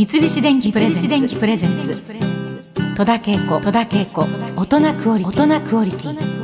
[0.00, 0.90] 三菱電機プレ
[1.58, 1.94] ゼンツ。
[2.96, 3.60] 戸田恵子。
[3.60, 4.26] 戸田恵子。
[4.56, 5.42] 大人クオリティ。
[5.44, 6.40] 大人クオリティ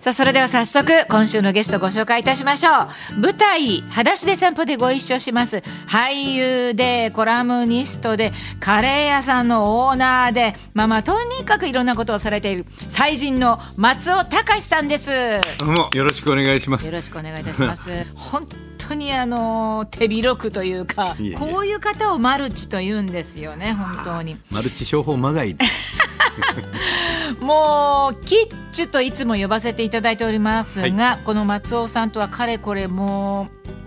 [0.00, 3.20] さあそれでは早速今週のゲストご紹介いたしましょう。
[3.20, 5.62] 舞台「裸足で散歩」でご一緒します。
[5.86, 15.10] 俳優でコラムニストでカレー屋さんのオーナーでまあまあとにかくいろんなことをされている才人の松尾隆さんです。
[15.58, 16.86] どうもよろしくお願いします。
[16.86, 17.90] よろしくお願いいたします。
[18.16, 18.48] 本
[18.88, 24.38] 当にあの手広くというかこういう方をマルチと言うんですよね本当に。
[24.50, 25.56] マルチ商法まがい。
[27.40, 33.86] もうキッチュといつも呼ばせていただいておりますが、はこの松尾さんとはかれこれもう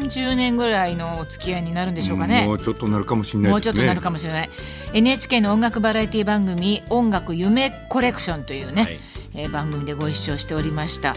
[0.00, 2.46] 30年ぐらいのお付き合いになるんでしょうかね。
[2.46, 3.50] もうちょっとなるかもしれないね。
[3.52, 4.50] もうちょっとなるかもしれない。
[4.92, 9.00] NHK の音楽バラエティ番組「音楽夢コレクション」というね、はい。
[9.36, 11.14] えー番組でご一緒しておりました、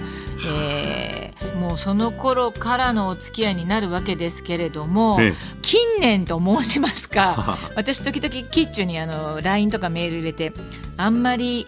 [0.49, 1.16] えー
[1.57, 5.33] もうその頃からのお付き合いになるわけですけれども、ええ。
[5.61, 10.53] 近年と申しますか 私時々キッチュにあの LINE とかメール入れて
[10.95, 11.67] あんまり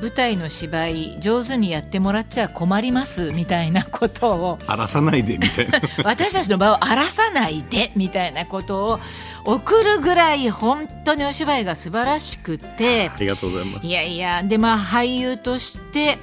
[0.00, 5.80] 舞台の芝居上手にやってもらっちゃ困りますみたいなことを荒らさないでみたいな。
[6.04, 9.00] 私たちの場を荒らさないでみたいなことを
[9.44, 13.86] 送るぐらい本当にお芝居が素晴らしくてありがとうございます。
[13.86, 16.18] いやいやでまあ俳優として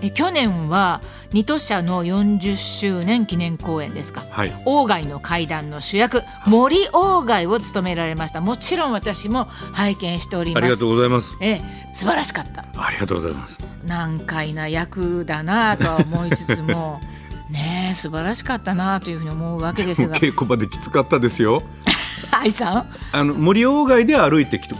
[0.00, 1.00] え去年は
[1.32, 4.22] 二都社の40周年記念公演ですか？
[4.30, 4.50] はい。
[4.64, 8.40] 鴎外の怪談の主役森鴎外を務められました。
[8.40, 10.64] もちろん私も拝見しております。
[10.64, 11.36] ありがとうございます。
[11.40, 12.64] ええ素晴らしかった。
[12.76, 13.58] ありがとうございます。
[13.84, 17.00] 難解な役だなとは思いつつも
[17.50, 20.16] ねえ素晴らしかったなというふうに思うわけですが。
[20.16, 21.62] 稽古場できつかったですよ。
[22.32, 22.86] 愛さん？
[23.12, 24.74] あの森鴎外で歩いてきて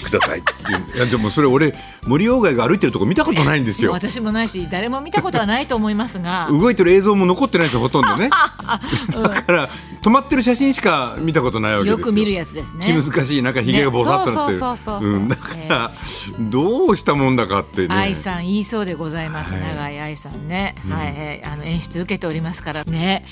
[0.00, 1.74] くださいっていういやでもそれ俺
[2.06, 3.92] 森鴎外が歩いてるとこ見たことないんですよ。
[3.92, 6.48] 私もないし誰も見たことはないと思いますが。
[6.52, 8.30] 動いてる映像も残ってないんですよほとんどね。
[9.16, 9.22] うん。
[9.22, 9.68] だから
[10.02, 11.98] 止まってる写真しか見たことないわけですよ。
[11.98, 12.86] よく見るやつですね。
[12.86, 14.58] 気難しいなんかひげがぼさっとなってる。
[14.58, 14.58] ね。
[14.58, 15.12] そうそうそうそうそう。
[15.14, 15.28] うん。
[15.28, 15.92] だから
[16.38, 17.94] どうしたもんだかってね。
[17.94, 21.44] 愛さん言いそうでございます、はい永井愛さんね、はいはい。
[21.44, 23.24] あの演出受けておりますからね。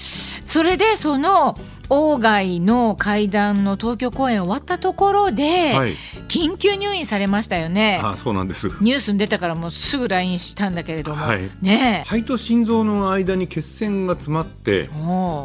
[0.45, 1.59] それでその
[1.93, 5.93] 鴎外の会談の東京公演終わったところで、はい。
[6.29, 8.01] 緊急入院されましたよね。
[8.03, 8.69] あそうなんです。
[8.81, 11.51] ニュースに出たからもうすぐ LINE したんだけれども、はい。
[11.61, 12.05] ね。
[12.07, 14.89] 肺と心臓の間に血栓が詰まって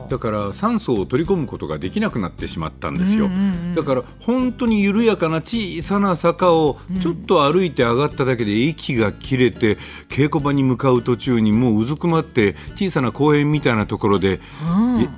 [0.10, 9.78] だから酸素を取り込むことができなくなってしまったんですよ、うんうんうんだから本当に緩やかな小さな坂をちょっと歩いて上がっただけで息が切れて
[10.10, 14.40] 稽古場に向かう途中にもううずくまって小さな公園みたいなところで、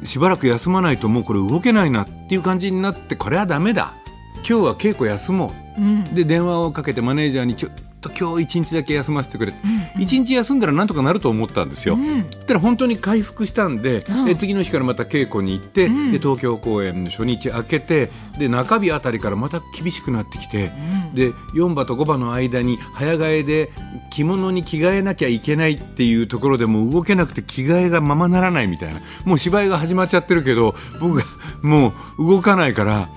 [0.04, 3.94] えしばらく休まないともうこれ動けないなっていう感じになってこれはダメだ。
[4.38, 6.04] 今日は稽古休もう、うん。
[6.16, 7.72] で電話をかけてマネージャーにちょっ
[8.02, 9.54] と今日一日だけ休ませてくれ。
[9.98, 11.96] 一、日休んだらなんとかなると思ったんですよ。
[11.96, 12.24] うん。
[12.48, 14.30] たら本当に回復したんで、うん。
[14.30, 16.12] え次の日からまた稽古に行って、うん。
[16.12, 20.72] で東京公演の初日明けてで中日あたりからまた厳しくなってきて、
[21.14, 23.72] で4場と5場の間に早替えで
[24.10, 29.02] 着物に着替えなきゃいけないっていうところでもう動けなくて着替えがままならないみたいな。
[29.26, 31.24] もう芝居が始まっちゃってるけど僕が
[31.62, 33.10] もう動かないから、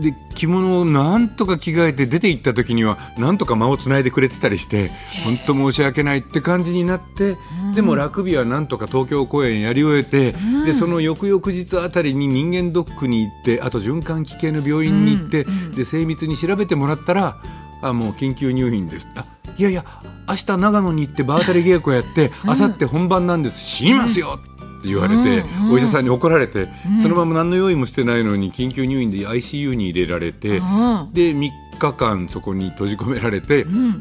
[0.00, 4.90] で着物をなんとか着替えて出て行った時にはなんとか間をつないでくれてたりして
[5.24, 7.38] 本当申し訳ないって感じになって、
[7.74, 10.34] でもラグビーはなんとか東京公演やり終えて、
[10.66, 17.40] でその翌々日あたりに人間ドックに行ってあと循環器系の病院に行って、で精密に調べてもらったら
[17.82, 19.08] あもう緊急入院です。
[19.16, 19.24] あ
[19.56, 19.84] いやいや
[20.28, 23.60] 明日長野に行って場当たり稽古やって明後日本番なんです。
[23.60, 24.40] 死にますよ、
[24.84, 25.72] って言われて、うんうん。
[25.72, 26.68] お医者さんに怒られて、
[27.00, 31.10] そのまま何の用意もしてないのに緊急入院で ICU に入れられて、うん。
[31.12, 33.98] で3日間そこに閉じ込められて、うん。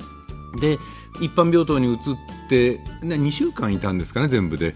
[0.60, 0.78] で
[1.22, 2.00] 一般病棟に移っ
[2.50, 4.74] てな2週間いたんですかね全部で。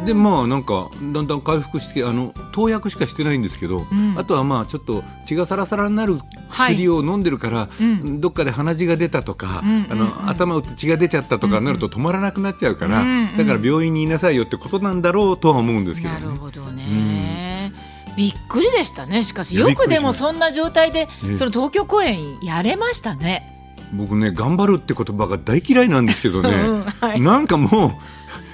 [0.00, 4.14] うんでまあなんかだんだん回復してあの投薬しかしてないんですけど、ん。
[4.16, 6.18] あとはまあちょっと血がサラサラになる
[6.48, 8.20] 薬を飲んでるから、うん。
[8.20, 16.26] どっかで鼻血が出たとか、うんあの頭打って血が出ちゃったとかなると止まらなくなっちゃうから、うんだから病院にいなさいよってことなんだろうとは思うんですけどなね。
[16.26, 17.72] るほどね、
[18.16, 19.56] びっくりでしたねしかし。
[19.56, 23.56] よくでもそんな状態でねその東京公演やれましたね。
[23.92, 27.20] 僕ね頑張るって言葉が大嫌いなんですけどね、 うんはい。
[27.20, 27.90] なんかもう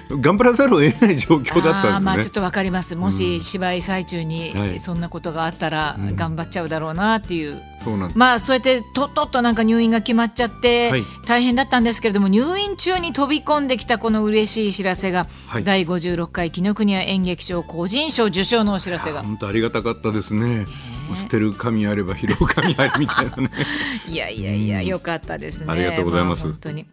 [0.08, 2.00] 頑張らざるを得ない状況だったんですね。
[2.00, 2.30] まあちょっ。
[2.30, 2.96] とわかります。
[2.96, 4.78] もし芝居最中にはい。
[4.78, 6.16] そんなことがあったらうん。
[6.16, 11.02] 頑張っちゃうだろうなっていう、そうなんまあそうやってとっとっとなんか入院が決まっちゃってはい。
[11.26, 15.64] 大変だったんですけれども、入院中に飛び込んできたこの嬉しい知らせが、はい。
[15.64, 19.22] 第56回紀ノ国屋演劇賞個人賞受賞のお知らせが。
[19.22, 20.66] 本当ありがたかったですね。
[21.14, 23.50] 捨てる神あれば拾う神ありみたいなね。
[24.08, 25.66] いやいやいや、よかったですね。
[25.68, 26.86] ありがとうございますあ本当に。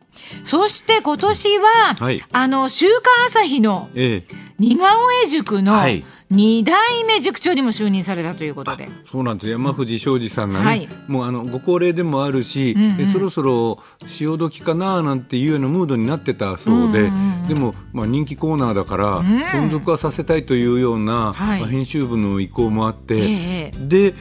[0.43, 6.05] そして今年は、はいあの週刊朝日のええ似顔絵塾のはい。
[6.29, 10.89] 二代目塾長にも就任されたということで、そうなんです山藤昌司さんがね、はい。
[11.07, 13.01] もうあのご高齢でもあるし、うんうん。
[13.01, 13.77] えそろそろ
[14.07, 19.43] 潮時かななんていうようなムードになってたそうで、うんうんうんでも、まあ、人気コーナーだから、ん。
[19.43, 21.59] 存続はさせたいというような、はい。
[21.59, 23.21] まあ、編集部の意向もあって、え
[23.65, 24.15] えで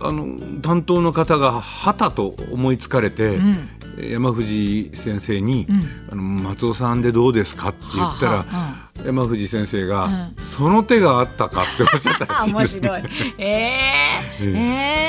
[0.00, 5.68] あの担当の方がはたと思いつかれて、ん山藤先生に、ん
[6.10, 12.88] あの「松尾さんでどうですか?」って言ったら、はあはあ山藤先生が、うんその手があったか」っておっしゃったらしいですね。
[12.88, 13.02] 白い。
[13.38, 14.44] えええ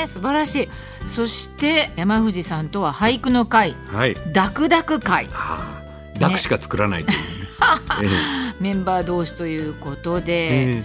[0.04, 0.68] え素晴らしい。
[1.06, 5.82] そして山藤さんとは俳句の会、はいダクダク会、あ
[6.16, 7.28] あ、ダクしか作らないというね。
[8.60, 10.82] メンバー同士ということえで、え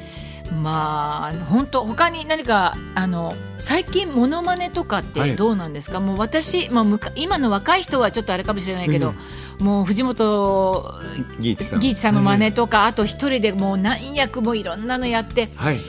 [0.61, 5.99] まあ本当他に何かあの最近モノマネとかってはいどうなんですか？
[5.99, 9.13] もう私、まあむか今の若い人はちょっとあれかもしれないけど、
[9.59, 11.01] もう藤本
[11.39, 12.15] えギーチさん。
[12.15, 15.49] の真似とか、あと一人でもう何役もいろんなのやって。
[15.55, 15.79] はい。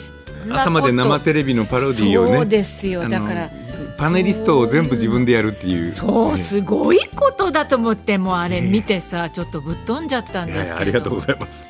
[0.51, 2.37] 朝まで生テレビのパロディーをね。
[2.37, 3.51] そうですよだから
[3.97, 5.89] パネリストを全部自分でやるっていう。
[5.89, 11.67] そうねすごいことだと思ってもうあれ見てさちょっとぶっ飛んじゃったんですけれどやありがとうございます。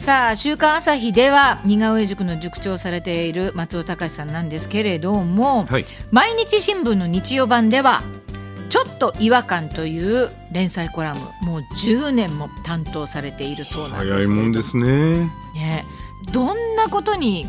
[0.00, 5.84] さあ「週刊朝日」では似顔絵塾の塾長をされている松尾隆さんなんですけれども、はい。
[6.10, 8.02] 毎日新聞の日曜版では
[8.70, 15.30] 「ちょっと違和感」という連載コラムもう10年も担当されているそうなんですけれ早いどもんですね。
[15.54, 15.84] ね。
[16.32, 17.46] どんなことに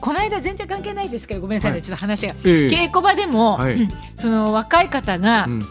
[0.00, 1.82] この間全然関係ないですけどごめんなさいね、はい。
[1.82, 2.68] ちょっと話が、ええ。
[2.68, 3.74] 稽古場でも、はい。
[3.74, 3.88] うん。
[4.14, 5.62] その若い方がうん。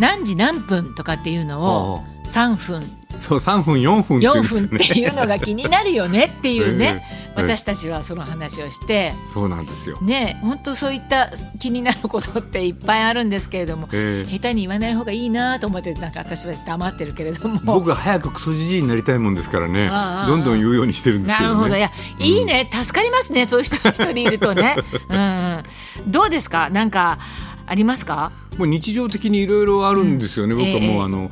[0.00, 2.82] 何時何分とかっていうのを3分
[3.18, 4.68] そう三分四分って言う4ね。
[4.68, 9.14] 分っていうのが気になるよねっていうね、 ええ私たちはその話をして。
[9.32, 9.98] そうなんですよ。
[10.00, 11.30] ね、本当そういった
[11.60, 14.30] 気になることっていっぱいあるんですけれども、ええ。
[14.30, 17.60] 下手に言わない方がいいなと思ってなんか私は黙ってるけれども。
[17.64, 19.88] 僕は早くクソじじいになりたいもんですからね。
[20.26, 21.54] どんどん言うようにしてるんですけどね。
[21.54, 21.76] なるほど。
[21.76, 23.46] いやいいね、助かりますね。
[23.46, 24.76] そういう人が一人いるとね、
[25.08, 25.18] うん。
[25.18, 25.62] うん、
[26.10, 26.70] どうですか？
[26.70, 27.18] なんか
[27.66, 28.32] ありますか？
[28.56, 30.54] もう日常的にいろいろあるんですよね。
[30.54, 31.30] 僕はええもうあの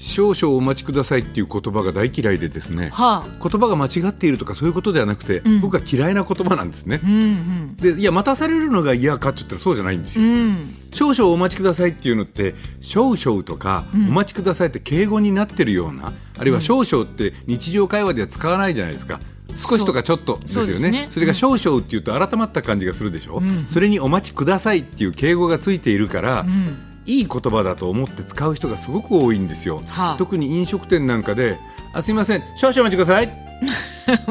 [0.00, 2.88] 少々お待ちくださいっていう言葉が大嫌いでですね。
[2.90, 3.48] はあ。
[3.48, 5.60] 言葉が間違っているとかそういうことではなくて、ん。
[5.60, 7.00] 僕は嫌いな言葉なんですね。
[7.04, 7.06] う。
[7.06, 10.24] んでいや待たされるのが嫌かって言ったらそうじゃないんですよ。
[10.24, 10.30] うん。
[10.30, 14.08] うん少々お待ちくださいっていうのって少々とか、ん。
[14.08, 19.20] お待ちくださいって敬語になってるようなあるいは少々って日常会話では使わないじゃないですか。
[19.54, 21.08] 少しとかちょっとですよね。
[21.10, 21.26] そね。
[21.26, 23.66] れが少々っていうと改まった感じがするでしょ、ん。
[23.68, 26.86] それにお待ちくださいっていう敬語がついているから、うん
[27.18, 30.16] いい言葉だと思って使う人がすごく多いんですよ、はあ。
[30.18, 31.58] 特に飲食店なんかで
[31.92, 32.42] 「あすいません。
[32.56, 33.30] 少々お待ちください」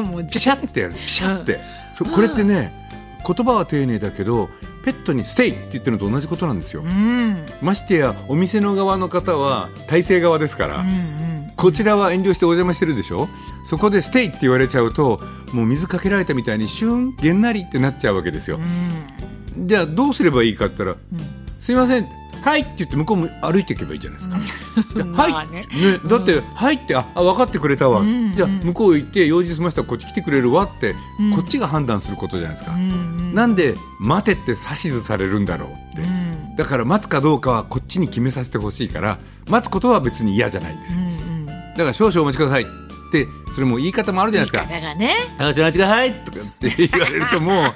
[0.02, 0.94] もうピシャってやる。
[0.94, 1.60] ピシャって、
[1.96, 2.72] そこれってね
[3.26, 4.48] 言葉は丁寧だけど
[4.84, 7.44] ペットに「ステイ」って言ってるのと同じことなんですよ、うん。
[7.62, 11.20] ましてやお店の側の方は体制側ですから、うんうん
[11.56, 13.28] こちらは遠慮してお邪魔してるでしょ？
[13.64, 15.20] そこで「ステイ」って言われちゃうと
[15.52, 18.58] もう水かけられたみたいにシュンげんなりってなっちゃうわけですよ、
[19.58, 21.20] じゃあどうすればいいかって言ったら
[21.60, 22.08] 「すいません
[22.42, 24.36] はい」って言って向こうも歩いていけばいいじゃないですか。
[25.22, 25.66] はい、まあね。
[25.72, 31.32] ねだって「はい」ってああ分かってくれたわ、んじゃあ向こう行って用事済ませたらこっち来てくれるわって、ん。
[31.32, 32.72] こっちが判断することじゃないですか。
[32.72, 34.56] なんで待てって指
[34.90, 36.56] 図されるんだろうって、うん。
[36.56, 41.46] だから待つかどうかはこっちに決めさせてほしいから待つことは別に嫌じゃないんですよ、うんうん。
[41.46, 42.79] だから少々お待ちください
[43.10, 44.64] ってそれも言い方もあるじゃないですか。
[44.68, 47.72] 言い方がね少々お待ちくださいとかって言われるともう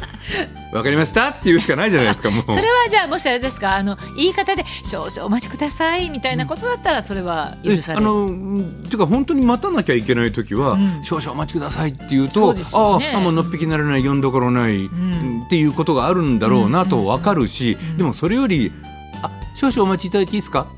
[0.72, 2.44] 分かりましたって言うしかないじゃないですかもう。
[2.46, 8.04] それはじゃあもしあれですかあの言い方で「少々お待ちください」みたいなことだったらそれは許される。
[8.04, 11.02] えあのうんていうか本当に待たなきゃいけない時は、うん。
[11.02, 13.12] 少々お待ちくださいって言うとそうね。
[13.14, 15.42] ああもうのっぴきなれない読んどころない、ん。
[15.46, 18.72] っていうことがあるんだろうなと分かるし、でもそれより
[19.22, 20.68] あ少々お待ちいただいていいですか？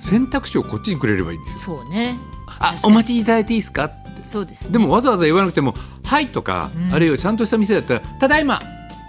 [0.00, 1.58] 選択肢をこっちにくれればいいんですよ。
[1.58, 2.16] そうね
[2.58, 3.84] あお待ちいただいていいですか？
[3.84, 4.72] ってそうですね。
[4.72, 5.74] でもわざわざ言わなくても
[6.04, 6.94] 「はい」とか、うん。
[6.94, 8.66] あるいはちゃんとした店だったら「ただいま」って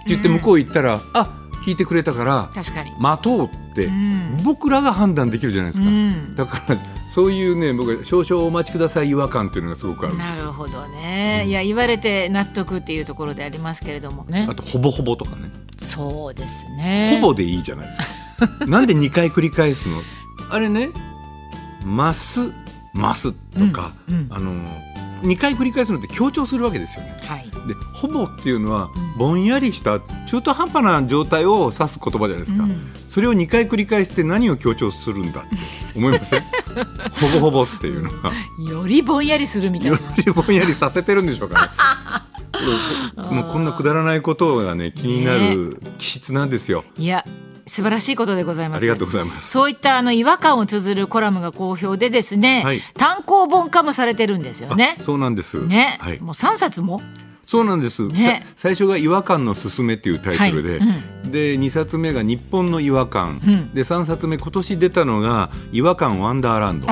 [0.08, 2.92] 言って向こう行ったら「あ聞いてくれたから確かに。
[2.98, 4.36] 待とう」って、うん。
[4.42, 6.34] 僕らが判断できるじゃないですか、うん。
[6.34, 6.76] だから
[7.12, 14.24] そういうね僕は少々お待ちください違和感っていうのがすごくあるなるほどね、いや言われて納得っていうところでありますけれども。
[14.24, 17.18] ねあとほぼほぼとかね、そうですね。
[17.20, 17.98] ほぼでいいじゃないです
[18.58, 18.66] か。
[18.66, 19.96] なんで2回繰り返すの？
[20.50, 20.90] あれね
[21.84, 22.52] 「ます」
[22.94, 24.26] 「ます」とか、うんうん。
[24.30, 24.52] あの
[25.22, 27.14] 2回繰り返すのって強調するわけですよね。
[27.26, 27.50] はい。
[27.68, 32.90] でほぼっていうのはぼんやりした中途半端な状態を指す言葉じゃないですか、うん。
[33.06, 35.48] それを2回繰り返して何を強調するんだって
[35.94, 36.42] 思いません？
[37.20, 38.32] ほぼほぼっていうのは。
[38.66, 41.68] よりぼんやりするみたいよなりぼんやりさせてるんでしょうかね。
[43.30, 46.84] もうこんなくだらないことがね気になる気質なんですよ。
[46.96, 47.24] いや
[47.70, 48.78] 素晴らしいことでございます。
[48.78, 49.48] ありがとうございます。
[49.48, 52.80] そういったあの違和感を綴るコラムが好評でですね、はい。
[52.96, 54.96] 単行本化もされてるんですよね。
[55.00, 55.64] そうなんです。
[55.64, 56.20] ね、はい。
[56.20, 57.00] もう3冊も？
[57.46, 58.06] そうなんです。
[58.06, 58.42] ね。
[58.44, 60.84] さ最初が違和感のすすめっていうタイトルで、は
[61.26, 61.30] い。
[61.30, 63.74] で2冊目が日本の違和感、うん。
[63.74, 66.86] で3冊目今年出たのが違和感ワンダーランド。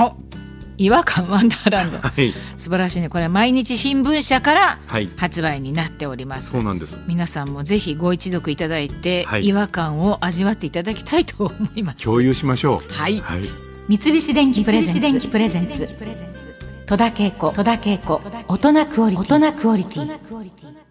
[0.79, 2.33] はあ違和感ワンダーランドい。
[2.57, 3.09] 素晴らしいね。
[3.09, 5.11] これ毎日新聞社からはい。
[5.17, 6.99] 発売になっております、そうなんです。
[7.07, 9.47] 皆さんもぜひご一読いただいて、はい。
[9.47, 12.05] 違和感を味わっていただきたいと思います。
[12.05, 12.93] 共有しましょう。
[12.93, 13.19] はい。
[13.21, 13.43] はい。
[13.89, 15.89] 三菱電機プレゼンツ。
[16.87, 20.88] 戸田恵子戸田恵子大人クオリティ